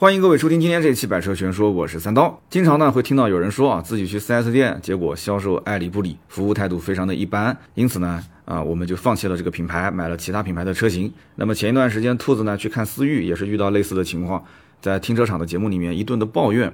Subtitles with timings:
[0.00, 2.40] 欢迎各位收听今天这一期《百车全说》，我是三刀。
[2.48, 11.12] 经常呢会听到有人说啊，自己去 4S 店，结果销售爱理不理，服务态度非常的一般，因此呢啊我们就放弃了这个品牌，买了其他品牌的车型。
[11.34, 14.42] 那么前一段时间，兔子呢去看思域，也是遇到类似的情况，
[14.80, 16.72] 在停车场的节目里面一顿的抱怨。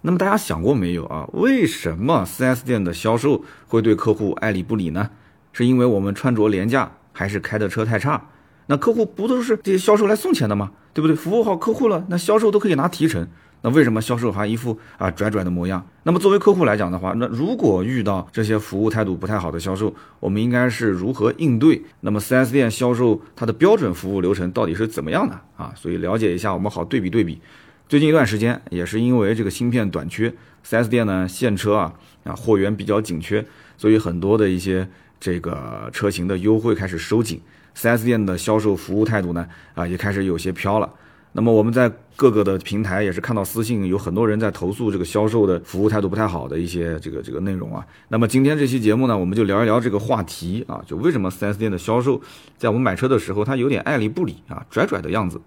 [0.00, 1.28] 那么大家想过没有啊？
[1.32, 5.10] 为什么 4S 店的销售会对客户爱理不理呢？
[5.52, 8.20] 是因为我们穿着廉价，还是开的车太差？
[8.66, 10.70] 那客户不都是这些销售来送钱的吗？
[10.92, 11.14] 对不对？
[11.16, 13.26] 服务好客户了，那销售都可以拿提成。
[13.62, 15.84] 那为什么销售还一副啊拽拽的模样？
[16.02, 21.82] 那么作为客户来讲的话，那如果遇到这些服务态度不太好的销售，我们应该是如何应对？
[22.00, 25.72] 那么 4S 店销售它的标准服务流程到底是怎么样的啊？
[25.74, 27.40] 所以了解一下，我们好对比对比。
[27.88, 30.32] 最近一段时间也是因为这个芯片短缺
[30.66, 31.92] ，4S 店呢现车啊
[32.24, 33.44] 啊货源比较紧缺，
[33.78, 34.86] 所以很多的一些
[35.18, 37.40] 这个车型的优惠开始收紧。
[37.76, 40.88] 4S 店的销售服务态度呢，啊，也开始有些飘了。
[41.36, 47.84] 那么我们在各个的平台也是看到私信，有很多人在投诉这个销售的服务态度不太好的一些这个这个内容啊。
[48.06, 52.20] 那么今天这期节目呢，我们就聊一聊这个话题啊，就为什么 4S 店的销售
[52.56, 55.40] 在我们买车的时候，他有点爱理不理啊，拽拽的样子。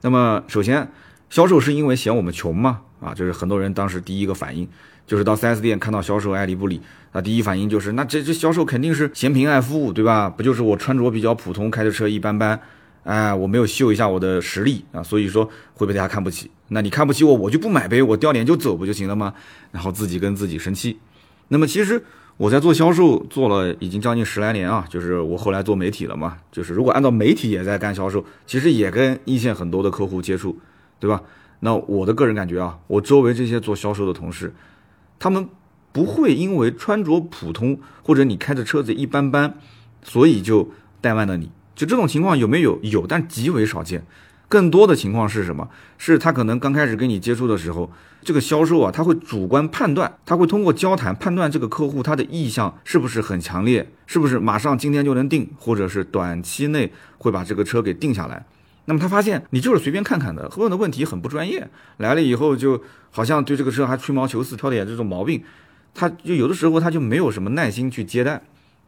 [0.00, 0.90] 那么首先，
[1.30, 2.80] 销售是因为嫌我们穷吗？
[3.00, 4.68] 啊，就是很多人当时第一个反应。
[5.06, 6.82] 就是到 4S 店看到销售爱理不理，
[7.12, 10.28] 啊第一反应就是那这这销售肯定是嫌贫爱富，对吧？
[10.28, 12.60] 不就是我穿着比较普通，开的车一般般，
[13.04, 16.50] 哎，我没有秀一下我的实力啊，所以说会被大家看不起。
[16.68, 19.32] 那你看不起我，我就不买呗，我掉脸就走不就行了吗？
[19.72, 20.98] 然后自己跟自己生气。
[21.48, 22.04] 那么其实
[22.36, 30.58] 我在做销售做了已经将近十来年啊，就是我后来做媒体了嘛，就是如果按照媒体也在干销售，其实也跟一线很多的客户接触，
[31.00, 31.22] 对吧？
[31.60, 34.54] 那我的个人感觉啊，我周围这些做销售的同事。
[35.18, 35.48] 他们
[35.92, 39.54] 不会因为穿着普通或者你开的车子一般般，
[40.02, 40.70] 所以就
[41.02, 41.50] 怠慢了你。
[41.74, 42.78] 就这种情况有没有？
[42.82, 44.04] 有，但极为少见。
[44.48, 45.68] 更多的情况是什么？
[45.98, 47.90] 是他可能刚开始跟你接触的时候，
[48.22, 58.46] 这个销售啊，他会主观判断，他会通过交谈判断这个客户他的意向是不是很强烈，是不是马上今天就能定，或者是短期内会把这个车给定下来。
[58.88, 61.68] 那么他发现你就是随便看看的，问的问题很不专业，
[61.98, 65.44] 来了以后就好像对这个车还吹毛求疵，挑点这种毛病，
[65.94, 68.42] 他就有的时候他就没有什么耐心去接待。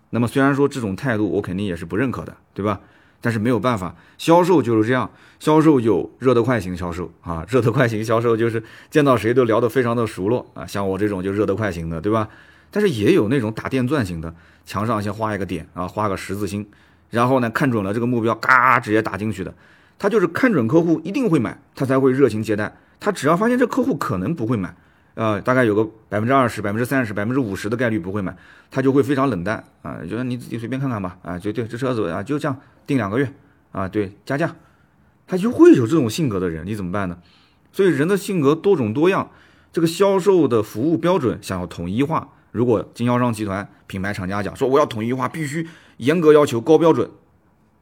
[0.09, 2.81] 那么虽然说这种态度我肯定也是不认可的，对吧？
[3.21, 12.27] 但是没有办法，销售就是这样，销售有热得快型销售啊，热得快型销售就是见到谁都聊得非常的熟络啊，像我这种就热得快型的，对吧？
[12.71, 14.35] 但是也有那种打电钻型的，
[14.65, 16.67] 墙上先画一个点啊，画个十字星，
[17.11, 19.55] 然后呢看准了这个目标，嘎直接打进去的。
[20.01, 22.75] 他就是看准客户一定会买，他才会热情接待。
[22.99, 24.75] 他只要发现这客户可能不会买，
[25.13, 28.35] 呃，大概有个百分之二十、百分之三十、百分之五十的概率不会买，
[28.71, 33.31] 他就会非常冷淡啊，觉得你自己随便看看吧，啊，就对，这车子啊就这样定两个月
[33.73, 34.57] 啊，对，加价，
[35.27, 37.19] 他就会有这种性格的人，你怎么办呢？
[37.71, 39.31] 所以人的性格多种多样，
[39.71, 45.69] 这个销售的服务标准想要统一化，如果经销商集团品牌厂家讲说我要统一化，必须
[45.99, 47.11] 严格要求高标准，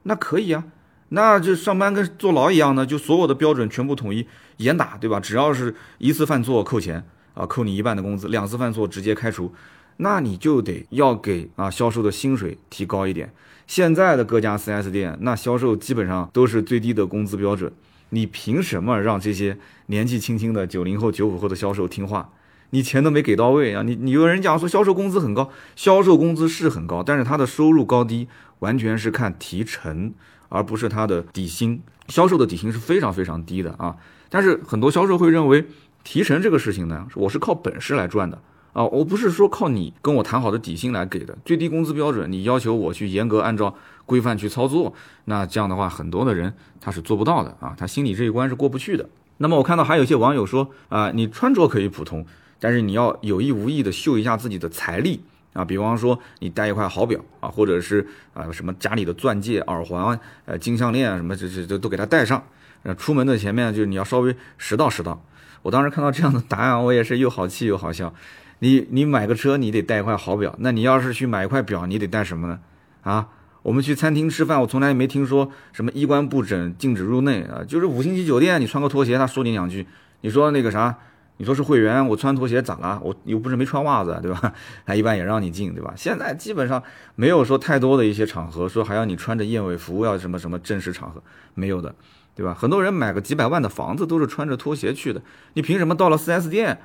[0.02, 0.64] 那可以啊。
[1.10, 4.26] 那就上班跟坐牢一样呢，就所有的标准全部统一
[4.58, 5.18] 严打，对吧？
[5.18, 7.04] 只要是一次犯错扣钱
[7.34, 9.52] 啊，扣你一半的工资；两次犯错直接开除。
[9.98, 13.32] 那你就得要给啊销售的薪水提高一点。
[13.66, 17.72] 现在的各家 4S 店，那销售基本上都是最低的工资标准。
[18.10, 22.30] 你凭什么让这些年纪轻轻的九零后、九五后的销售听话？
[22.70, 23.82] 你钱都没给到位啊！
[23.82, 30.12] 你你有人讲说销售工资很高，销售工资是很高，但是他的收入高低完全是看提成。
[30.48, 33.96] 而不是他的底薪，销售的底薪是非常非常低的啊！
[34.28, 35.66] 但是很多销售会认为
[36.04, 38.40] 提成这个事情呢，我是靠本事来赚的
[38.72, 41.36] 啊，我不是说靠你跟我谈好的底薪来给的。
[41.44, 43.74] 最低工资标准，你要求我去严格按照
[44.06, 44.94] 规范去操作，
[45.26, 49.08] 那这样的话，很多的人他是做不到的啊，他心里这一关是过不去的。
[49.38, 52.24] 那么我看到还有一些网友说啊，你穿着可以普通，
[52.58, 55.20] 但是你要有意无意的秀一下自己的财力。
[55.52, 62.42] 啊，比方说你戴一块好表啊，或者是啊什么家里的钻戒、耳环、呃金项链啊什么，这这这都给他戴上。
[62.84, 65.20] 呃，出门的前面就是你要稍微拾到拾到。
[65.62, 68.14] 我当时看到这样的答案，我也是又好气又好笑。
[68.60, 72.60] 你你买个车，你得戴一块好表，那你要是去买一块表，你得戴什么呢？
[73.02, 73.28] 啊，
[73.62, 79.86] 我们去餐厅吃饭，我从来没听说什么衣冠不整禁止入内啊，就是五星级酒店，你穿个拖鞋，他说你两句，
[80.20, 80.96] 你说那个啥。
[81.38, 83.00] 你说是会员，我穿拖鞋咋了？
[83.02, 84.52] 我又不是没穿袜子，对吧？
[84.84, 85.94] 他一般也让你进，对吧？
[85.96, 86.82] 现在基本上
[87.14, 91.22] 没有说太多的一些场合说还要你穿着燕尾服要什么什么正式场合，
[91.54, 91.94] 没有的，
[92.34, 92.52] 对吧？
[92.52, 95.22] 很多人买个几百万的房子都是穿着拖鞋去的，
[95.54, 96.78] 你凭什么到了 4S 店，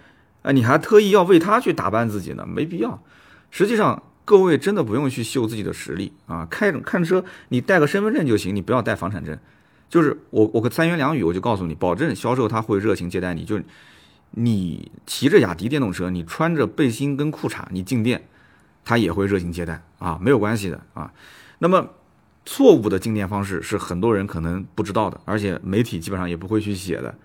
[0.43, 2.45] 啊，你还特意要为他去打扮自己呢？
[2.47, 3.01] 没必要。
[3.49, 9.37] 实际上，各位真的不用去秀自己的实力啊，开看车你带个身份证就行，你不要带房产证。
[9.89, 13.43] 就是我我三言两语我就告诉你，保证销售他会热情接待你。
[13.43, 13.59] 就
[14.35, 18.27] 你骑着雅迪电动车，你穿着背心跟裤衩，你进店，
[18.83, 21.13] 他也会热情接待啊，没有关系的啊。
[21.59, 21.89] 那么
[22.45, 27.15] 错误的进店方式是很多人可能不知道的，而且媒体基本上也不会去写的。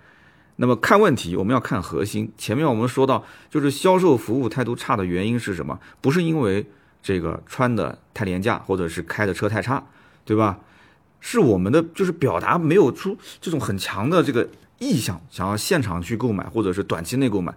[0.57, 2.33] 那么看问题，我们要看核心。
[2.37, 5.79] 前面我们说到，就是销售服务态度差的原因是什么？
[6.01, 6.67] 不是因为
[7.03, 9.87] 这个穿的太廉价，或者是开的车太差，
[10.25, 10.59] 对吧？
[11.21, 17.55] 是我们的就是表达没有出这种很强的这个意向，想要现场去购买，或者是短期内购买。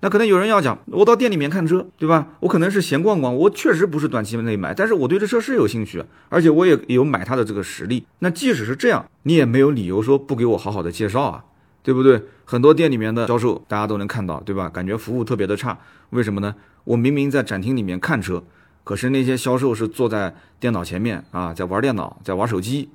[0.00, 2.28] 那可能有人要讲，我到店里面看车，对吧？
[2.40, 8.04] 我可能是闲逛逛，我确实不是短期内买，但是我对这车是有兴趣，而且我也有买它的这个实力。
[8.18, 11.44] 那即使是这样，你也没有理由说不给我好好的介绍啊。
[11.82, 12.18] 对不对？
[12.46, 14.70] 很多店里面的销售，大家都能看到，对吧？
[14.70, 15.78] 感觉服务特别的差，
[16.10, 16.54] 为什么呢？
[16.84, 18.42] 我明明在展厅里面看车，
[18.84, 22.88] 可是那些销售是坐在电脑前面啊，在玩电脑，在玩手机，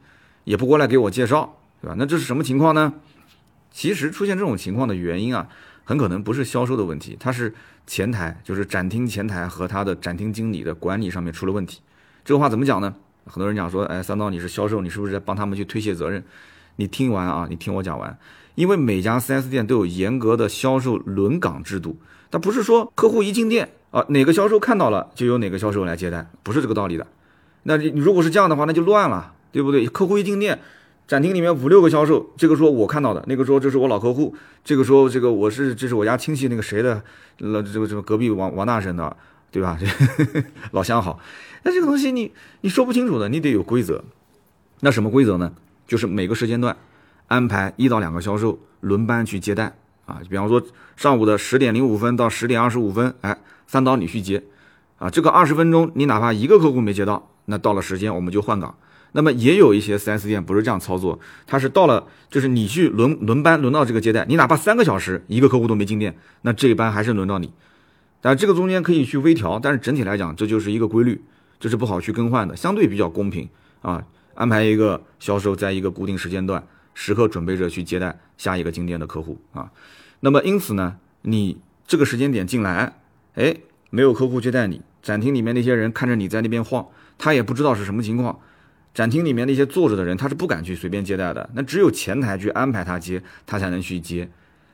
[0.44, 1.94] 也不过来给我介绍，对吧？
[2.00, 2.92] 那这是什么情况呢？
[3.72, 5.48] 其实出现这种情况的原因啊，
[5.84, 7.54] 很可能不是销售的问题，它是
[7.86, 11.82] 前台，就是展厅前台和他的展厅经理的管理上面出了问题。
[12.24, 12.94] 这个话怎么讲呢？
[13.26, 16.24] 很多人讲说，哎，三刀你是销售，你是不是在帮他们去推卸责任？
[16.78, 18.18] 你听完啊，你听我讲完。
[18.56, 21.98] 因为每家 4S 店都有严格的销售轮岗制度，
[22.30, 27.08] 它不是说客户一进店啊，哪个销售看到了就由哪个销售来接待，不是这个道理的。
[27.64, 29.86] 那你如果是这样的话，那就乱了，对不对？
[29.88, 30.60] 客户一进店，
[31.10, 37.02] 展厅里面五六个销售，这个说我看到的，那个说这是我老客户，这个说这个我是这是我家亲戚那个谁的，
[37.40, 39.18] 那这个这个隔壁王王大婶的，
[39.50, 39.76] 对吧？
[39.80, 39.88] 这
[40.70, 41.20] 老乡好，
[41.64, 44.04] 那这个东西你你说不清楚的，你得有规则。
[44.82, 45.52] 那什么规则呢？
[45.88, 46.78] 就是每个时间段。
[47.26, 49.76] 安排一到两个销售轮班去接待
[50.06, 50.62] 啊，比方说
[50.96, 53.36] 上午的十点零五分到十点二十五分，哎，
[53.66, 54.44] 三刀你去接，
[55.00, 58.76] 啊，这个二十分钟你哪怕一个客户没接到，那到了时间我们就换岗。
[59.12, 67.52] 那么也有一些 4S 店不是这样操作，他是到了就是你去轮轮班轮到这个接待，你哪怕三个小时一个客户都没进店，那这一班还是轮到你。
[68.22, 71.22] 但这个中间可以去微调，但是整体来讲这就是一个规律，
[71.60, 73.48] 这是不好去更换的，相对比较公平
[73.82, 74.04] 啊。
[74.36, 76.64] 安排一个销售在一个固定时间段。
[76.96, 79.72] 时刻准备着去接待下一个进店的客户啊，
[80.20, 81.58] 那么因此呢，你
[81.88, 83.00] 这个时间点进来，
[83.36, 83.56] 哎，
[83.90, 86.86] 没有客户接待你，展厅里面那些人看着你在那边晃，
[87.18, 88.38] 他也不知道是什么情况，
[88.94, 94.30] 展厅里面那些坐着的人他是不敢去随便接待的，那只有前台去安排他接，他才能去接。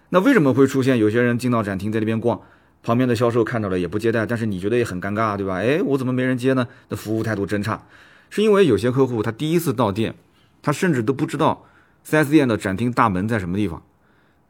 [0.10, 2.40] 那为什么会出现有些人进到展厅在那边逛，
[2.84, 5.56] 旁边的销售看到了也不接待，但是你觉得也很尴尬，对吧？
[5.56, 6.68] 哎，我怎么没人接呢？
[6.90, 7.84] 那服务态度真差，
[8.30, 10.16] 是因为有些客户他第一次到店，
[10.62, 11.66] 他甚至都不知道。
[12.08, 13.82] 4S 店的展厅大门在什么地方？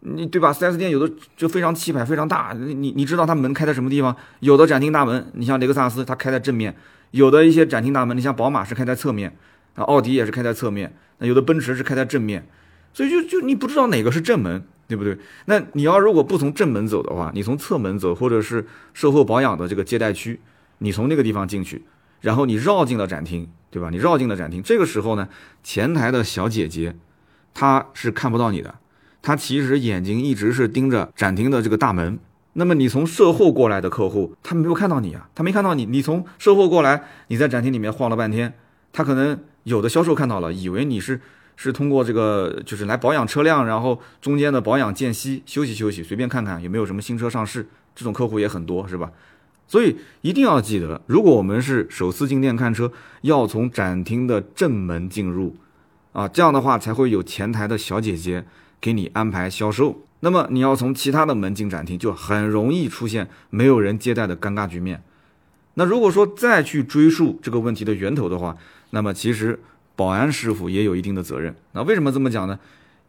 [0.01, 2.53] 你对吧？4S 店有的就非常气派，非常大。
[2.53, 4.13] 你你知道它门开在什么地方？
[4.41, 6.73] 有的展厅大门，你像雷克萨斯，它开在正面；
[7.11, 9.33] 有的一些展厅大门，你像宝马是开在侧面，
[9.75, 10.93] 那，奥迪也是开在侧面。
[11.19, 12.47] 那有的奔驰是开在正面，
[12.93, 15.17] 所以就就你不知道哪个是正门，对不对？
[15.45, 20.39] 那你要如果不从正门走的话，你从侧门走，或者是售后保养的这个接待区，
[20.79, 21.83] 你从那个地方进去，
[22.21, 23.89] 然后你绕进了展厅，对吧？
[23.89, 25.29] 你绕进了展厅，这个时候呢，
[25.63, 26.95] 前台的小姐姐。
[27.57, 28.75] 她是看不到你的，
[29.21, 32.19] 她其实眼睛一直是盯着展厅的这个大门。
[32.51, 35.85] 那么你从售后过来的客户，他没有看到你啊，他没看到你。
[35.85, 38.53] 你从售后过来，你在展厅里面晃了半天，
[38.95, 41.19] 他可能有的销售看到了，以为你是
[41.57, 47.67] 是通过这个就是来保养车辆，然后中间的保养间隙休息休息，随便看看有没有什么新车上市。
[47.93, 49.11] 这种客户也很多，是吧？
[49.67, 52.89] 所以一定要记得，如果我们是首次进店看车，
[53.21, 55.57] 要从展厅的正门进入。
[56.13, 58.45] 啊，这样的话才会有前台的小姐姐
[58.79, 60.01] 给你安排销售。
[60.21, 65.03] 那么你要从其他的门进展厅，就很容易出现没有人接待的尴尬局面。
[65.73, 68.55] 那如果说再去追溯这个问题的源头的话，
[68.95, 69.59] 那么其实
[69.97, 71.53] 保安师傅也有一定的责任。
[71.73, 72.57] 那为什么这么讲呢？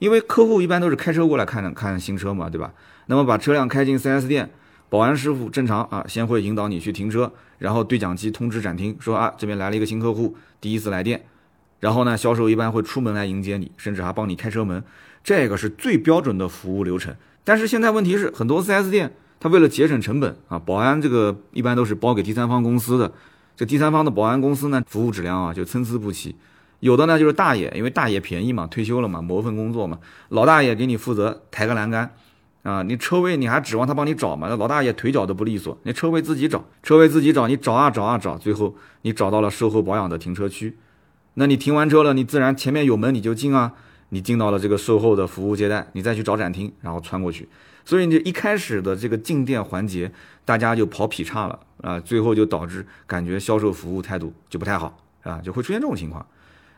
[0.01, 2.73] 因为客户一般都是开车过来看看新车嘛，对吧？
[3.07, 4.51] 那么把车辆开进 4S 店，
[4.89, 11.25] 保安师傅正常啊，先会引导你去停车，然后对讲机通知展厅说啊，这边来了一个新客户，第一次来电。
[11.79, 14.83] 然后呢，销售一般会出门来迎接你，甚至还帮你开车门，
[15.23, 17.15] 这个是最标准的服务流程。
[17.45, 23.13] 但是现在问题是，很多 4S 店他为了节省成本啊，保安这个一般都是包给第三方公司的。
[23.57, 26.37] 这第三方的保安公司呢，服务质量啊就参差不齐。
[26.81, 29.99] 有的呢就是大爷，因为大爷便宜嘛，退休了嘛，谋份工作嘛，
[30.29, 32.15] 老大爷给你负责抬个栏杆
[32.63, 34.49] 啊，你车位你还指望他帮你找吗？
[34.51, 40.77] 那老大爷腿脚都不利索，你车位自己找，车位自己找，你找啊找啊找，最后你找到了售后保养的停车区。
[41.35, 43.73] 那你停完车了，你自然前面有门你就进啊，
[44.11, 47.49] 你进到了这个售后的服务接待，你再去找展厅，然后穿过去。
[47.87, 50.13] 所以你一开始的这个进店环节，
[50.45, 56.27] 大家就跑劈叉了啊，最后就导致感觉销售服务态度就不太好啊，就会出现这种情况。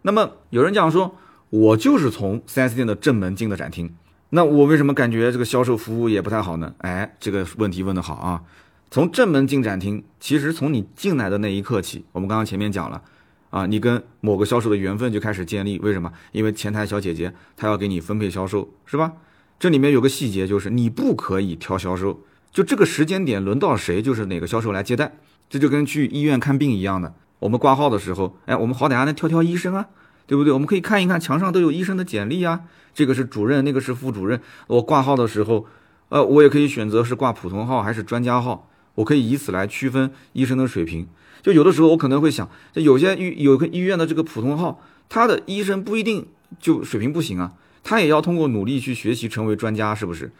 [0.03, 1.17] 那么有人讲说，
[1.51, 3.93] 我就是从 4S 店的正门进的展厅，
[4.29, 6.75] 那我为什么感觉这个销售服务也不太好呢？
[6.79, 8.43] 哎，这个问题问得好啊！
[8.91, 13.03] 从正门进展厅，其实从你进来的那一刻起，我们刚刚前面讲了，
[13.51, 15.79] 啊，你跟某个销售的缘分就开始建立。
[15.79, 16.13] 为什么？
[16.33, 19.13] 因为前台小姐姐她要给你分配销售，是吧？
[19.59, 22.21] 这里面有个细节，就是你不可以挑销售，
[22.53, 25.17] 就这个时间点轮到谁，就是哪个销售来接待。
[25.51, 29.89] 这就跟去医院看病一样的，我们挂号的时候，哎，我们好歹还能挑挑医生啊。
[30.29, 30.53] 对不对？
[30.53, 32.61] 我们可以看一看墙上都有医生的简历啊，
[32.93, 34.39] 这个是主任，那个是副主任。
[34.67, 35.65] 我挂号的时候，
[36.11, 41.09] 呃，我也可以选择是挂普通号还是专家号，我可以以此来区分医生的水平。
[41.41, 46.27] 就有的时候我可能会想，这有些医有个医院的这个普通号，他的医生不一定
[46.61, 47.55] 就水平不行啊，
[47.89, 50.31] 他也要通过努力去学习成为专家，是不是？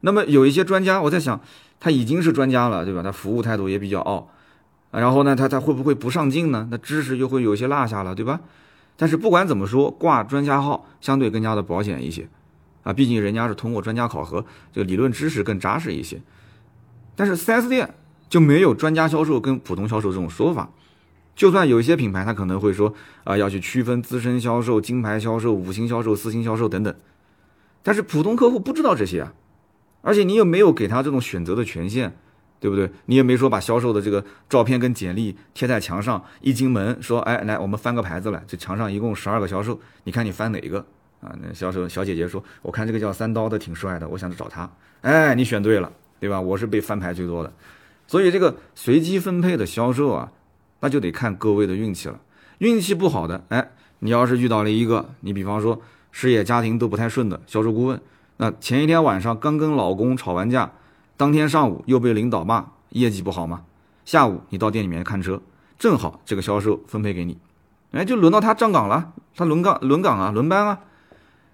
[0.00, 1.40] 那么有一些专家，我在想，
[1.80, 3.02] 他已经是专家了，对吧？
[3.02, 4.28] 他服务态度也比较傲，
[4.90, 6.68] 然后呢，他他会不会不上进呢？
[6.70, 8.40] 那知识又会有些落下了，对吧？
[8.98, 12.28] 但是不管怎么说，挂专家号相对更加的保险一些，
[12.82, 16.20] 啊，毕竟人家是通过专家考核，这个理论知识更扎实一些。
[17.16, 17.94] 但是 4S 店
[18.28, 20.68] 就没有专家销售跟普通销售这种说法，
[21.40, 22.92] 就算有一些品牌，他可能会说
[23.24, 26.94] 啊，要去区分资深销售、金牌销售、五星销售、四星销售等等，
[27.82, 29.32] 但是普通客户不知道这些啊，
[30.02, 32.14] 而且你又没有给他这种选择的权限。
[32.60, 32.90] 对不对？
[33.06, 38.44] 你也没说把销售的这个照片跟简历贴在墙上，一进门说，哎，来，我们翻个牌子来。
[38.46, 40.84] 这墙上一共十二个销售，你看你翻哪一个
[41.22, 41.34] 啊？
[41.40, 44.70] 那销售小姐姐说，我看这个叫三刀的挺帅的，我想找他。
[45.00, 46.38] 哎，你选对了，对吧？
[46.38, 47.50] 我是被翻牌最多的。
[48.06, 50.30] 所以这个随机分配的销售啊，
[50.80, 52.20] 那就得看各位的运气了。
[52.58, 53.70] 运气不好的，哎，
[54.00, 58.00] 你要是遇到了一个，你比方说事业家庭都不太顺的销售顾问，
[58.36, 60.72] 那前一天晚上刚跟老公吵完架。
[61.16, 63.62] 当天上午又被领导骂业绩不好吗？
[64.06, 65.42] 下午你到店里面看车，
[65.78, 67.36] 正好这个销售分配给你，
[67.92, 70.80] 哎，就轮到他站岗了，他轮岗轮岗啊，轮班啊。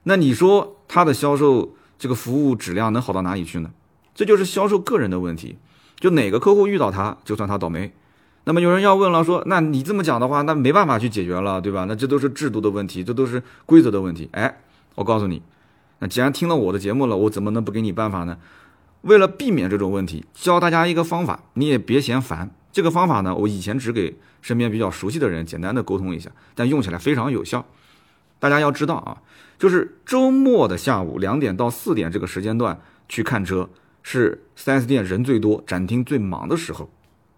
[0.04, 3.70] 那你说他的销售这个服务质量能好到哪里去呢？
[4.14, 5.58] 这就是销售个人的问题，
[5.98, 7.92] 就哪个客户遇到他，就算他倒霉。
[8.48, 11.84] 那么有人要问了，说那你这么讲的话，那没办法去解决了，对吧？
[11.88, 14.28] 那这都是制度的问题，这都是规则的问题。
[14.30, 14.60] 哎，
[14.94, 15.42] 我告诉你，
[15.98, 18.38] 那既然听了我的节目了，我怎么能不给你办法呢？
[19.00, 22.48] 为了避免这种问题，教大家一个方法，你也别嫌烦。
[22.70, 27.66] 这个方法呢，我以前只给身边比较熟悉的人简单的沟通一下，但用起来非常有效。
[28.38, 29.18] 大家要知道啊，
[29.58, 33.68] 就是周末的下午两点到四点这个时间段去看车，
[34.04, 36.88] 是 4S 店人最多、展厅最忙的时候。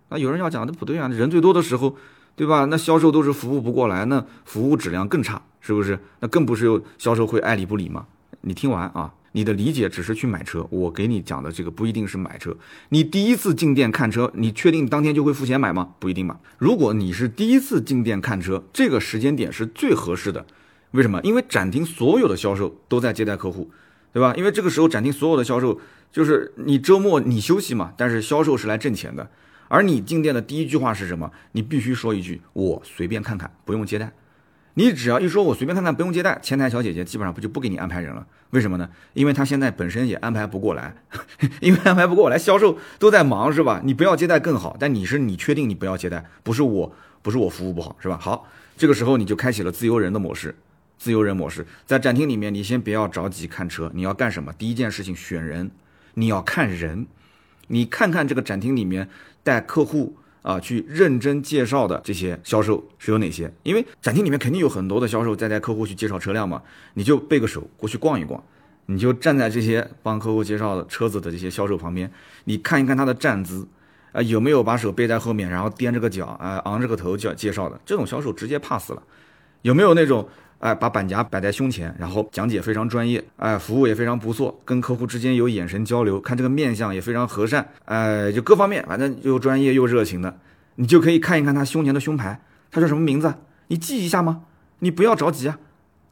[0.08, 1.96] 那有人要讲的不对啊，人最多的时候，
[2.36, 2.64] 对吧？
[2.66, 5.98] 那销售都是服务不过来，那服务质量更差，是不是？
[6.20, 8.06] 那更不是有销售会爱理不理吗？
[8.42, 9.12] 你听完啊。
[9.32, 12.56] 你的理解只是去买车，我给你讲的这个不一定是买车。
[12.88, 15.90] 你第一次进店看车，你确定当天就会付钱买吗？
[15.98, 16.40] 不一定吧。
[16.56, 20.44] 如果你是第一次进店看车，这个时间点是最合适的。
[20.92, 21.20] 为什么？
[21.22, 23.70] 因为展厅所有的销售都在接待客户，
[24.14, 24.34] 对吧？
[24.34, 25.78] 因为这个时候展厅所有的销售
[26.10, 29.30] 就是你周末你休息嘛，但是销售是来挣钱的。
[29.68, 31.30] 而你进店的第一句话是什么？
[31.52, 34.10] 你必须说一句：“我随便看看，不用接待。”
[34.74, 38.24] 你只要一说，我随便看看，不用接待，前台小姐姐基本上不就不给你安排人了？
[38.50, 38.88] 为什么呢？
[39.12, 40.94] 因为她现在本身也安排不过来，
[41.60, 43.80] 因为安排不过来，销售都在忙，是吧？
[43.84, 48.16] 你不要接待更好，但你是你确定你不要接待，不是我，不是我服务不好，是吧？
[48.20, 48.46] 好，
[48.76, 50.54] 这个时候你就开启了自由人的模式，
[50.96, 54.52] 自由人模式，在展厅里面，你先不要着急看车，你要干什么？
[54.52, 55.68] 第一件事情选人，
[56.14, 57.04] 你要看人，
[57.68, 59.08] 你看看这个展厅里面
[59.42, 60.16] 带客户。
[60.40, 63.52] 啊，去认真介绍的这些销售是有哪些？
[63.64, 66.62] 因为展厅里面肯定有很多的销售在带客户去介绍车辆嘛，
[66.94, 68.42] 你就背个手过去逛一逛，
[68.86, 72.10] 你就站在这些帮客户介绍的车子的这些销售旁边，
[72.44, 73.66] 你看一看他的站姿，
[74.12, 79.02] 啊，有没有把手背在后面，然后踮着个脚，啊，昂着个头叫介绍的，这种销售直接 pass 了。
[79.62, 80.26] 有没有那种？
[80.58, 90.38] 哎，把板夹摆在胸前，然后讲解非常专业，哎，服务也非常不错，跟客户之间有眼神交流，看这个面相也非常和善，哎，就各方面反正又专业又热情的，
[90.74, 93.32] 你就可以看一看他胸前的胸牌，他叫什么名字？
[93.68, 94.42] 你记一下吗？
[94.80, 95.58] 你不要着急啊，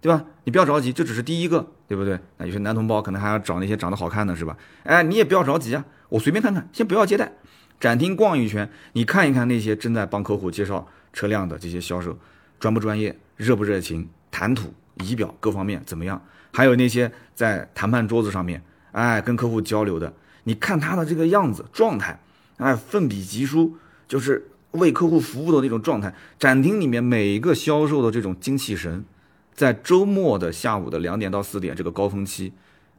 [0.01, 0.25] 对吧？
[0.45, 2.19] 你不要着急，这只是第一个，对不对？
[2.37, 4.57] 那有些男同胞可能还要找那些长得好看的，是吧？
[4.85, 7.33] 哎，你也不要着急啊，我随便看看，先不要接待，
[7.81, 12.17] 展厅逛一圈，你看一看那些正在帮客户介绍车辆的这些销售，
[12.61, 14.09] 专不专业，热不热情？
[14.37, 16.23] 谈吐、仪表各方面怎么样？
[16.53, 18.63] 还有那些在谈判桌子上面，
[18.93, 20.13] 哎，跟客户交流的，
[20.45, 22.21] 你看他的这个样子、状态，
[22.59, 26.15] 哎，奋笔疾书，就是为客户服务的那种状态。
[26.39, 29.07] 展厅里面每一个销售的这种精气神，
[29.55, 32.53] 在周末的下午的两点到四点这个高峰期，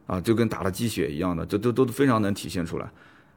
[0.08, 2.90] 啊，就跟打了鸡血一样的，这都都非常能体现出来，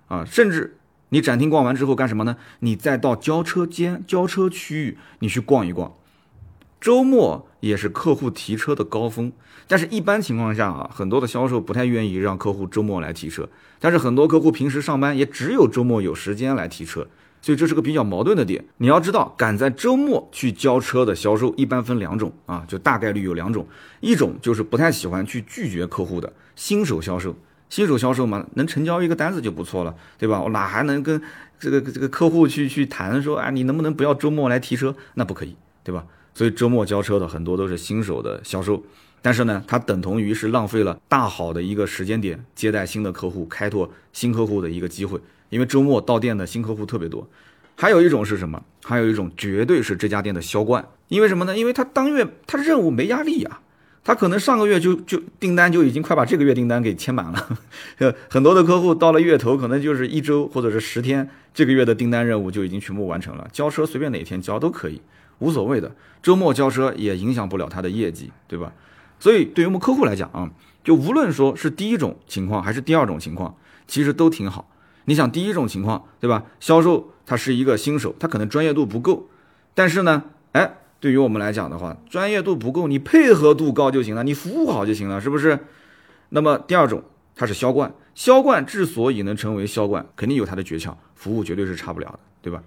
[0.08, 0.76] 啊，甚至
[1.10, 2.36] 你展厅逛完之后干什么呢？
[2.62, 5.94] 你再到交车间、交车区域，你去逛一逛。
[6.82, 9.32] 周末也是客户提车的高峰。
[9.68, 13.48] 但是，一般情况下啊，很多的销售不太愿意让客户周末来提车。
[13.80, 17.08] 但是，很多客户平时上班也只有周末有时间来提车，
[17.42, 18.66] 所以这是个比较矛盾的点。
[18.78, 23.66] 你要知道，赶在周末去交车的销售一般分两种啊，就大概率有两种。
[24.02, 27.34] 一种就是不太喜欢去拒绝客户的新手销售。
[27.70, 30.42] 新手销售嘛，能成交一个单子就不错了，对吧？
[30.42, 31.22] 我哪还能跟
[31.58, 34.94] 这个这个客户去去谈说，啊，你能不能不要周末来提车？
[35.14, 36.04] 那不可以，对吧？
[36.34, 38.84] 所以周末交车的很多都是新手的销售。
[39.22, 45.20] 但是呢，它等同于是浪费了大好的一个时间点，接待新的客户、开拓新客户的一个机会。
[45.50, 47.28] 因为周末到店的新客户特别多。
[47.76, 48.64] 还有一种是什么？
[48.84, 50.88] 还有一种绝对是这家店的销冠。
[51.08, 51.58] 因为什么呢？
[51.58, 53.62] 因为他当月他任务没压力啊，
[54.04, 57.60] 他可能上个月就就订单就已经快把这个月订单给签满了。
[58.30, 63.48] 很多的客户到了月头，可能就是一周或者是十天，这个月的订单任务就已经全部完成了。
[63.52, 65.02] 交车随便哪天交都可以，
[65.42, 65.92] 无所谓的。
[66.24, 68.72] 周末交车也影响不了他的业绩，对吧？
[69.20, 70.50] 所以，对于我们客户来讲啊，
[70.84, 73.56] 就无论说是第一种情况还是第二种情况，
[73.88, 74.70] 其实都挺好。
[75.06, 76.44] 你想，第一种情况，对吧？
[76.60, 79.28] 销售他是一个新手，他可能专业度不够，
[79.74, 85.60] 但是呢，哎，对于我们来讲的话，专业度不够，你配合度高就行了，你服务好就行了，是不是？
[86.30, 87.04] 那么第二种，
[87.36, 92.62] 他是销冠，销冠之所以能成为销冠，肯定有他的诀窍，服务绝对是差不了的，对吧？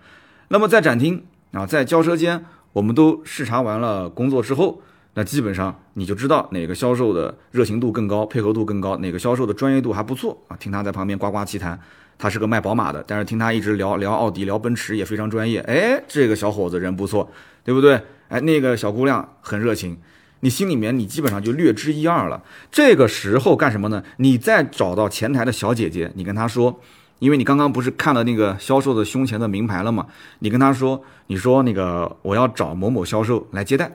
[0.49, 4.83] 那么在展厅啊，在交车间，我们都视察完了工作之后。
[5.17, 10.57] 那基本上你就知道哪个销售的热情度更高，配合度更高，哪个销售的专业度还不错啊。
[10.57, 11.79] 听他在旁边呱呱其谈，
[12.19, 15.61] 他是个卖宝马的，但是听他一直聊聊奥迪、聊奔驰也非常专业。
[15.61, 17.31] 哎，这个小伙子人不错，
[17.63, 18.01] 对不对？
[18.29, 19.97] 哎，那个小姑娘很热情，
[20.41, 22.43] 你心里面你基本上就略知一二了。
[22.73, 24.03] 这个时候干什么呢？
[24.17, 26.81] 你再找到前台的小姐姐，你跟她说，
[27.19, 30.07] 因为你刚刚不是看了那个销售的胸前的名牌了吗？
[30.41, 33.93] 你跟他说，你说那个我要找某某销售来接待。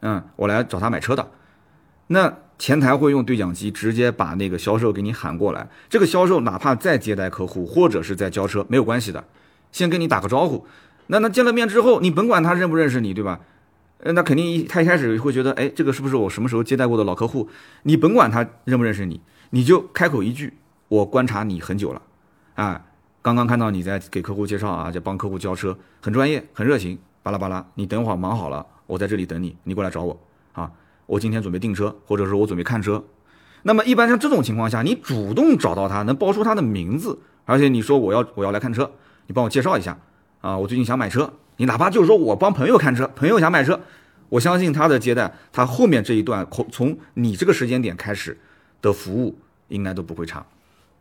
[0.00, 1.28] 嗯，我来找他买车的，
[2.06, 5.68] 那前台会用对讲机直接把那个销售给你喊过来。
[5.88, 9.24] 这个销售哪怕在接待客户或者是在交车，没有关系的，
[9.72, 10.66] 先跟你打个招呼。
[11.08, 13.40] 那那见了面之后，你甭管他认不认识你，对吧？
[14.00, 17.48] 呃，那肯定一他一开始会觉得，哎，这个是不是我什么时候接待过的老客户？
[17.82, 20.54] 你甭管他认不认识你，你就开口一句，
[20.86, 22.02] 我观察你很久了，
[22.58, 22.84] 啊，
[23.22, 27.64] 刚刚看到你在给客户介绍啊，在帮客户交车，很专业，很热情，巴拉巴拉。
[27.76, 28.66] 你等会儿忙好了。
[28.88, 30.18] 我在这里等你，你过来找我
[30.54, 30.72] 啊！
[31.06, 33.04] 我今天准备订车，或者说我准备看车。
[33.62, 38.90] 那么一般像这种情况下，你主动找到他，能报出他的名字，而且你说我要我要来看车，
[39.28, 39.96] 你帮我介绍一下
[40.40, 40.58] 啊！
[40.58, 43.78] 我最近想买车，你哪怕就是说我帮朋友看车，朋友想买车，
[44.30, 48.36] 我相信他的接待，他后面这一段从从你这个时间点开始
[48.82, 50.44] 的服务应该都不会差。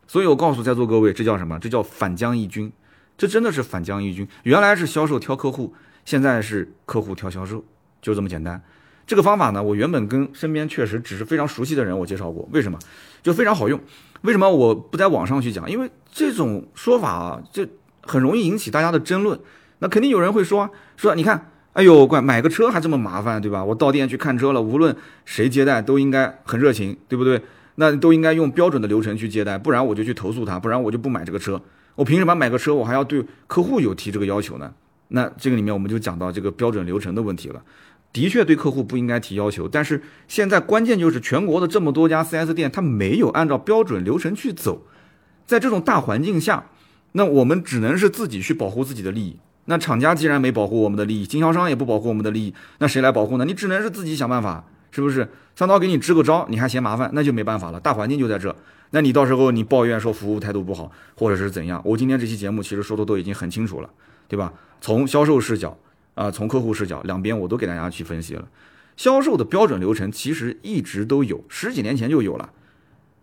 [0.07, 1.59] 所以我告诉在座各位，这叫什么？
[1.59, 2.71] 这叫反将一军，
[3.17, 4.27] 这真的是反将一军。
[4.43, 5.73] 原来是销售挑客户，
[6.05, 7.63] 现在是客户挑销售。
[8.01, 8.61] 就这么简单，
[9.05, 12.79] 这个方法呢，我原本跟身边确实只是非常熟悉的人我介绍过，为什么？
[13.21, 13.77] 就非常好用。
[14.21, 15.69] 为什么我不在网上去讲？
[15.69, 17.67] 因为这种说法啊，就
[18.01, 19.37] 很容易引起大家的争论。
[19.79, 23.63] 那肯定有人会说说，你看，哎呦，怪买个车还这么麻烦，对吧？
[23.63, 27.41] 我到店去看车了，无论谁接待都应该很热情，对不对？
[27.79, 31.61] 那都应该用标准的流程去接待，不然我就去投诉他，不然我就不买这个车。
[31.95, 34.73] 我凭什么买个车，我还要对客户有提这个要求呢？
[35.09, 37.61] 那这个里面我们就讲到这个标准流程的问题了。
[38.11, 44.81] 的确对客户不应该提要求，但是现在关键就是全国的这么多家 4S 店，它没有按照标准流程去走。
[45.45, 46.65] 在这种大环境下，
[47.11, 49.37] 那我们只能是自己去保护自己的利益。
[49.65, 53.45] 那厂家既然没保护我们的利益，经销商也不保护我们的利益，那谁来保护呢？
[53.45, 55.29] 你只能是自己想办法，是不是？
[55.57, 57.79] 三刀给你支个招，你还嫌麻烦，那就没办法了。
[57.79, 58.55] 大环境就在这，
[58.91, 61.81] 那你到时候你抱怨说服务态度不好，或者是怎样？
[61.83, 63.89] 我今天这期节目其实说的都已经很清楚了，
[64.27, 64.53] 对吧？
[64.79, 65.75] 从销售视角。
[66.13, 68.47] 啊，从客户视角，两边我都给大家去分析了。
[68.95, 72.49] 销售的标准流程其实一直都有，十几年前就有了。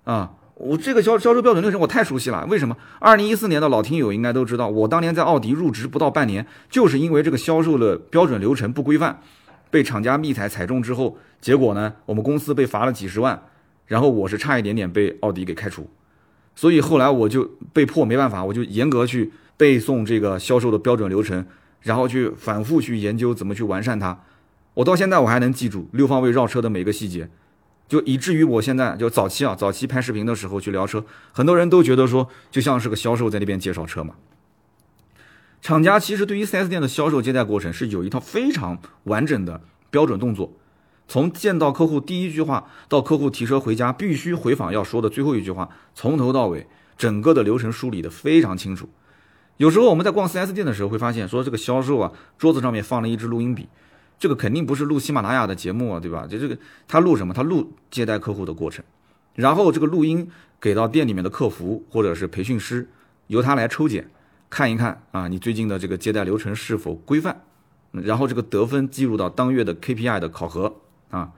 [0.05, 2.47] 啊，我这个销销售标准流程我太熟悉了。
[2.49, 2.77] 为什么？
[3.01, 9.21] 二零一四年的老听友应该都知道，我当年在奥迪入职不到半年，就是因为这个销售的标准流程不规范，
[9.75, 13.43] 被厂家密采踩中之后，结果呢，我们公司被罚了几十万，
[13.87, 15.91] 然后我是差一点点被奥迪给开除，
[16.55, 21.45] 所以后来我就被迫没办法，我就严格去背诵这个销售的标准流程。
[21.83, 24.19] 然后去反复去研究怎么去完善它，
[24.75, 27.29] 我到现在我还能记住六方位绕车的每个细节，
[27.87, 34.15] 就以至于我现在就早期啊，早期拍视频的时候去聊车，很多人都觉得说就像是个销售在那边介绍车嘛。
[35.65, 40.53] 厂家其实对于 4S 店的销售接待过程是有一套非常完整的标准动作，
[41.09, 46.67] 从见到客户第一句话到客户提车回家必须回访要说的最后一句话，从头到尾
[46.99, 48.91] 整个的流程梳理的非常清楚。
[49.57, 53.67] 有时候我们在逛 4S 店的时候会发现，说这个销售啊，桌子上面放了一支录音笔，
[54.19, 56.27] 这个肯定不是录喜马拉雅的节目啊，对吧？
[56.27, 57.33] 就这个他录什么？
[57.33, 58.85] 他录接待客户的过程，
[59.35, 62.91] 然后这个录音给到店里面的客服或者是培训师，
[63.29, 64.11] 由他来抽检，
[64.55, 67.41] 看一看啊，你最近的这个接待流程是否规范，
[67.91, 70.73] 然后这个得分记录到当月的 KPI 的考核
[71.11, 71.33] 啊。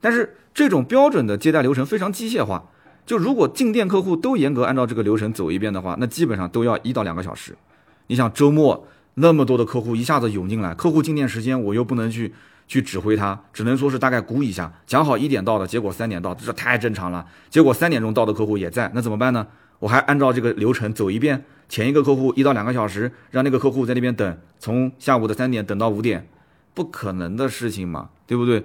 [0.00, 2.70] 但是这种标准的接待流程非常机械化，
[3.04, 7.54] 就如果进店客户都严格按照这个流程走一遍的话，那基本上都要一到两个小时。
[8.06, 12.32] 你想周末那么多的客户一下子涌进来，客户进店时间我又不能去
[12.66, 17.26] 去指挥他，只能说是大概估一下，讲好一点到的，结果三点到，这太正常了。
[17.50, 19.46] 结果三点钟到的客户也在，那怎么办呢？
[19.80, 26.28] 我还按照这个流程走一遍，前一个客户一到两个小时，让那个客户在那边等，从下午的三点等到五点，
[26.72, 28.64] 不可能的事情嘛，对不对？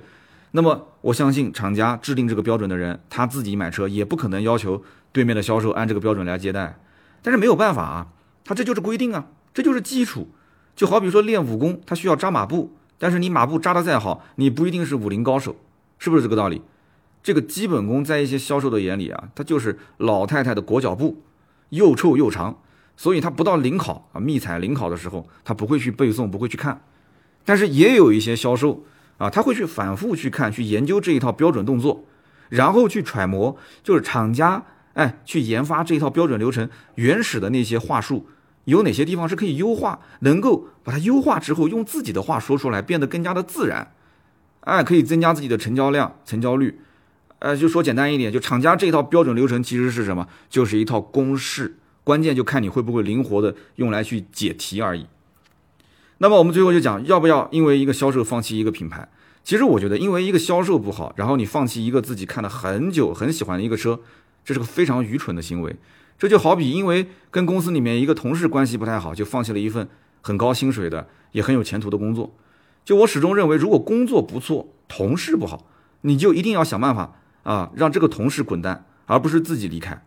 [0.52, 6.80] 那么我相信厂家制定这个标准的人，他自己买车也不可能要求对面的销售按这个标准来接待。
[7.22, 8.08] 但是没有办法啊，
[8.44, 10.30] 他这就是规定啊，这就是基础。
[10.76, 15.58] 就好比说练武功，他需要扎马步，但是你马步扎得再好，你不一定是武林高手，
[15.98, 16.62] 是不是这个道理？
[17.30, 21.22] 这个基本功在一些销售的眼里啊，他就是老太太的裹脚布，
[21.70, 22.58] 又臭又长，
[22.98, 26.82] 所以他不到临考啊，密采临考的时候，他不会去背诵，不会去看。
[27.46, 28.84] 但是也有一些销售。
[29.20, 32.06] 啊，他会去反复去看、去研究这一套标准动作，
[32.48, 34.64] 然后去揣摩，就是厂家
[34.94, 38.26] 哎去研发这一套标准流程原始的那些话术，
[38.64, 43.92] 有哪些地方是可以优化，能够把它优化之后用自己的话说出来，变得更加的自然，
[44.62, 46.80] 哎，可以增加自己的成交量、成交率。
[47.40, 50.28] 呃，就说简单一点，就厂家这套标准流程其实是什么？
[50.50, 55.08] 就是一套公式，关键就看你会不会灵活的用来去解题而已。
[56.18, 59.08] 那么我们最后就讲，要不要因为一个销售放弃一个品牌？
[59.42, 64.02] 其实我觉得，因为一个销售不好，然后你放弃一个自己看了很久、很喜欢的一个车，
[64.44, 65.78] 这是个非常愚蠢的行为。
[66.18, 69.88] 这就好比因为跟公司里面一个同事关系不太好，就放弃了一份
[70.22, 72.36] 很高薪水的、也很有前途的工作。
[72.84, 75.66] 就我始终认为，如果工作不错，同事不好，
[76.02, 80.04] 你就一定要想办法啊，让这个同事滚蛋，而不是自己离开。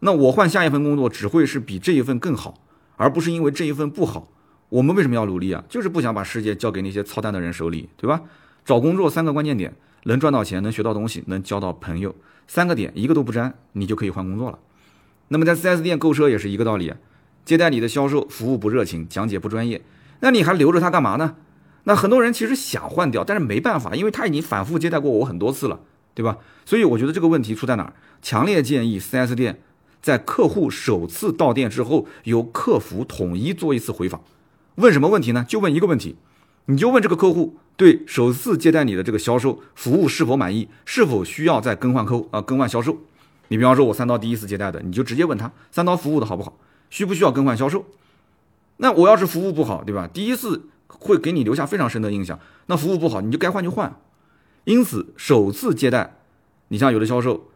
[0.00, 2.54] 那我换下一份工作，只会是比这一份更好，
[2.96, 4.28] 而不是因为这一份不好。
[4.68, 5.62] 我们为什么要努力啊？
[5.68, 8.22] 就是不想把世界交给那些操蛋的人手里，对吧？
[8.64, 12.14] 找工作三个关键点：能赚到钱，能学到东西，能交到朋友。
[12.46, 14.58] 三个点一个都不沾，你就可以换工作了。
[15.28, 16.92] 那么在 4S 店购车也是一个道理，
[17.44, 19.82] 接待你的销售服务不热情，讲解不专业，
[20.20, 21.36] 那你还留着他干嘛呢？
[21.84, 25.80] 那很多人其实想换掉，但是没办法，因为他已经反复接待过我很多次了，
[26.14, 26.38] 对吧？
[26.64, 27.92] 所以我觉得这个问题出在哪儿？
[28.20, 29.60] 强烈建议 4S 店
[30.00, 34.22] 在客户首次到店之后，由客服统一做一次回访。
[34.76, 35.44] 问什么问题呢？
[35.48, 36.16] 就问一个问题，
[36.66, 42.98] 你就问这个客户对首次接待你的这个销售服务是否满意，是否需要再更换客啊更换销售？
[43.48, 46.56] 你比方说我三刀第一次接待的，你就直接问他三刀服务的好不好，
[46.88, 47.84] 需不需要更换销售？
[48.78, 50.08] 那我要是服务不好，对吧？
[50.12, 53.94] 第一次会给你留下非常深的印象，那服务不好你就该换就换。
[54.64, 56.18] 因此首次接待，
[56.68, 57.48] 你像有的销售，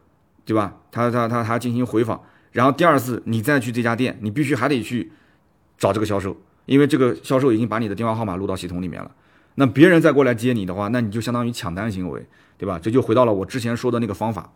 [0.44, 0.76] 对吧？
[0.90, 2.20] 他他他他进行回访，
[2.52, 5.12] 然后第二次你再去这家店，你必须还得去
[5.78, 6.36] 找这个销售。
[6.66, 9.08] 因为这个销售已经把你的电话号码录到系统里面了，
[9.54, 12.26] 那别人再过来接你的话，那你就相当于抢单行为，
[12.58, 12.76] 对吧？
[12.82, 14.50] 这就回到了我之前说的那个方法，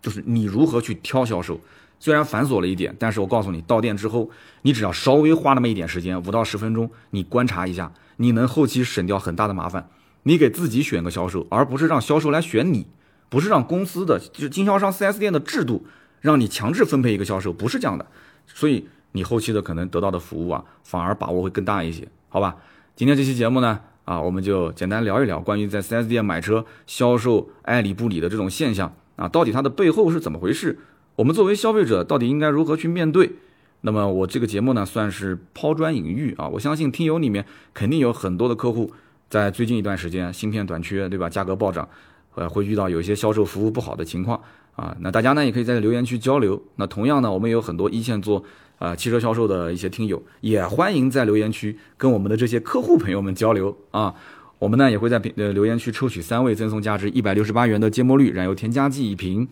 [0.00, 1.60] 就是你如何去挑销售。
[1.98, 4.30] 虽然繁琐了一点，但是我告诉你，到店之后，
[4.62, 9.88] 你只要稍微花那么一点时间，五到十分钟，你观察一下，你能后期省掉很大的麻烦。
[10.24, 12.86] 你给自己选个销售，而不是让销售来选你，
[13.30, 15.86] 不是让公司的就是经销商 4S 店的制度
[16.20, 18.04] 让你强制分配一个销售，不是这样的。
[18.46, 18.88] 所以。
[19.16, 22.56] 你后期的可能得到的服务啊，反而把握会更大一些，好吧？
[22.96, 30.80] 今天这期节目呢，啊，我们就简单聊一聊关于在 4S 店买车销售爱理不理的这种现象啊，到底它的背后是怎么回事？
[31.14, 33.34] 我们作为消费者到底应该如何去面对？
[33.82, 38.92] 那么我这个节目呢，算是抛砖引玉啊，我相信听友里面肯定有很多的客户
[39.34, 41.28] 在最近一段时间芯片短缺，对吧？
[41.28, 41.88] 价格暴涨，
[42.36, 44.40] 呃，会遇到有一些销售服务不好的情况
[44.76, 46.62] 啊，那大家呢也可以在留言区交流。
[46.76, 48.44] 那同样呢，我们有很多一线做。
[48.78, 54.14] 啊，汽车销售的一些听友也欢迎在留言区跟我们的这些客户朋友们交流啊。
[54.58, 59.48] 我们呢也会在呃留言区抽取三位赠送价值一百六十八元的芥末绿燃油添加剂一瓶。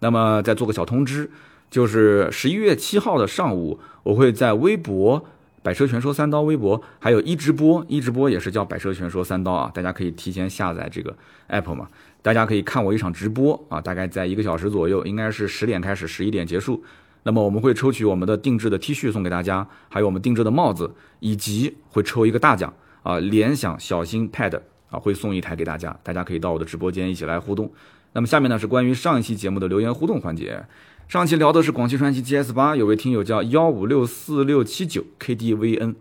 [0.00, 1.30] 那么再做个小通知，
[1.70, 5.24] 就是十一月七号的上午，我会在微博
[5.64, 11.16] “百车全说三刀”微博，还有一直播，一直播也是叫“百车全说三刀”啊，大家可以提前下载这个
[11.48, 11.88] app 嘛，
[12.20, 16.84] 大家可以看我一场直播啊，大概在一个小时左右，应该是十点开始，十一点结束。
[17.22, 22.70] 那么我们会抽取我们的定制的 T 恤送给大家，还有我们定制的帽子，以及会抽一个大奖
[23.02, 27.72] 啊，联想小新 Pad 啊，会送一台给大家，大家可以到我的直播间一起来互动。
[28.12, 30.62] 那么下面呢是关于上一期节目的留言互动环节，
[31.06, 35.94] 上期聊的是广汽传祺 GS 八，有位听友叫幺五六四六七九 KDVN，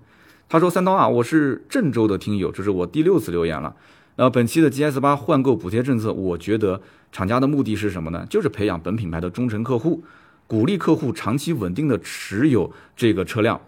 [0.47, 3.75] 他说：“三刀啊，我是郑州的听友，这是我第六次留言了。
[4.15, 8.25] 那本期的 GS 八换购补贴政策，我觉得厂家的目的是什么呢？
[8.29, 10.01] 就是培养本品牌的忠诚客户，
[10.47, 13.59] 鼓励客户长期稳定的持有这个车辆，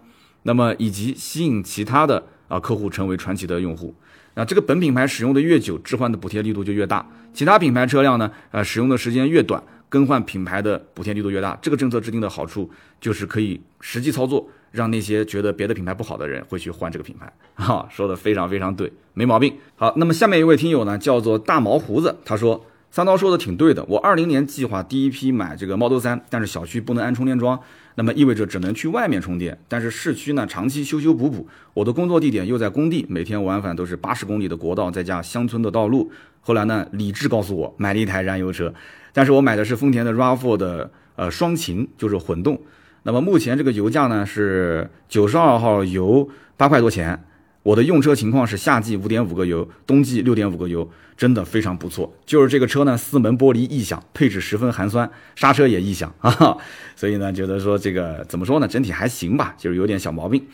[0.44, 3.94] 那么以及吸引其他的啊客户成为传奇的用户。
[4.36, 11.58] 那这个本品牌使用的越久，置换的补贴力度就越大；其他品牌车辆呢，呃，使用的时间越短，更换品牌的补贴力度越大。
[11.62, 12.70] 这个政策制定的好处
[13.00, 19.56] 就是可以实际操作。”让那些觉得别的品牌不好的人会去换这个品牌， 哈，说的非常非常对，没毛病。
[19.78, 27.60] 好，那么下面一位听友呢，叫做大毛胡子，他说三刀说的挺对的，我二零年计划第一批买这个 Model 三，但是小区不能安充电桩，
[27.96, 36.10] 那么意味着只能去外面充电，但是市区呢长期修修补补，我的工作地点又在工地，每天往返都是八十公里的国道，再加乡村的道路。
[36.40, 38.74] 后来呢，理智告诉我买了一台燃油车，
[39.12, 42.58] 但是我买的是丰田的 RAV4 的呃双擎，就是混动。
[43.04, 47.22] 那么目前这个油价呢是九十二号油八块多钱，
[47.66, 52.14] 我的用车情况是夏季五点五个油，冬季六点五个油，真的非常不错。
[52.24, 56.56] 就是这个车呢，四门玻璃异响，配置十分寒酸，刹车也异响啊，
[56.96, 60.46] 所以呢觉得说这个怎么说呢，整体还行吧，就是有点小毛病。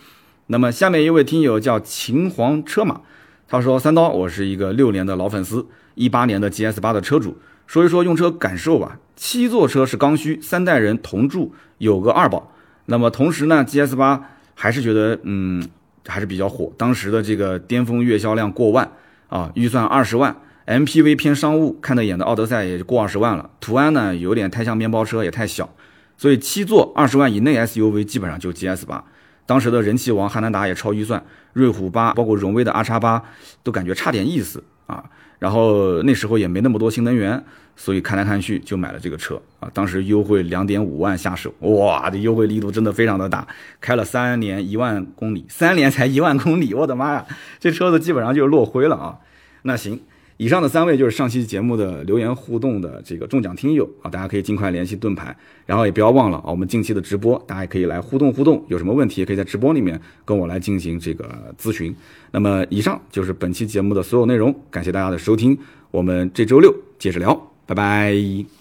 [0.48, 3.02] 那么下面一位听友叫秦皇车马，
[3.46, 7.38] 他说三刀，我是一个六年的老粉丝，一八年的 GS 八的车主。
[7.68, 8.98] 说一说用车感受吧。
[9.18, 12.54] 七座车是刚需，三代人同住，有个二宝。
[12.86, 15.68] 那么同时呢，GS 八还是觉得嗯
[16.08, 16.72] 还是比较火。
[16.78, 18.92] 当时的这个巅峰月销量过万
[19.30, 20.36] 啊，预算二十万
[20.66, 23.50] ，MPV 偏商务，看得眼的奥德赛也就过二十万了。
[23.60, 25.74] 途安呢有点太像面包车，也太小。
[26.18, 29.04] 所以七座二十万以内 SUV 基本上就 GS 八。
[29.46, 33.24] 当时的人气王汉兰达也超预算，瑞虎八包括荣威的 R 叉八
[33.64, 35.04] 都感觉差点意思啊。
[35.42, 37.44] 然后那时候也没那么多新能源，
[37.76, 39.68] 所以看来看去就买了这个车啊。
[39.74, 43.48] 当时优惠两点五万下手，哇，这优惠力度真的非常的大。
[43.80, 47.26] 开了三年一万公里，三年才一万公里，我的妈呀，
[47.60, 49.18] 这车子基本上就落灰了啊。
[49.64, 50.00] 那行。
[50.42, 61.96] 以上的三位就是上期节目的留言互动的这个中奖听友啊，大家可以尽快联系盾牌，然后也不要忘了啊，我们近期的直播，大家可以来互动互动，有什么问题也可以在直播里面跟我来进行这个咨询。
[62.32, 65.56] 那么以上就是本期节目的所有内容，感谢大家的收听，
[65.92, 67.36] 我们这周六接着聊，
[67.68, 68.61] 拜拜。